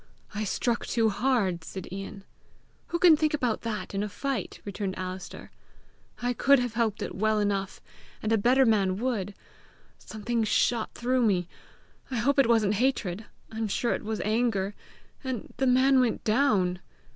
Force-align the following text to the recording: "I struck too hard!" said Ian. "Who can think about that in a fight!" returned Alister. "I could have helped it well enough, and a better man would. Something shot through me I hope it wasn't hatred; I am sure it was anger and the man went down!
"I 0.33 0.45
struck 0.45 0.87
too 0.87 1.09
hard!" 1.09 1.63
said 1.63 1.87
Ian. 1.93 2.23
"Who 2.87 2.97
can 2.97 3.15
think 3.15 3.35
about 3.35 3.61
that 3.61 3.93
in 3.93 4.01
a 4.01 4.09
fight!" 4.09 4.59
returned 4.65 4.97
Alister. 4.97 5.51
"I 6.23 6.33
could 6.33 6.57
have 6.57 6.73
helped 6.73 7.03
it 7.03 7.13
well 7.13 7.39
enough, 7.39 7.79
and 8.23 8.31
a 8.33 8.37
better 8.39 8.65
man 8.65 8.97
would. 8.97 9.35
Something 9.99 10.43
shot 10.43 10.89
through 10.95 11.21
me 11.21 11.47
I 12.09 12.15
hope 12.15 12.39
it 12.39 12.49
wasn't 12.49 12.73
hatred; 12.81 13.25
I 13.51 13.59
am 13.59 13.67
sure 13.67 13.93
it 13.93 14.01
was 14.03 14.21
anger 14.21 14.73
and 15.23 15.53
the 15.57 15.67
man 15.67 15.99
went 15.99 16.23
down! 16.23 16.79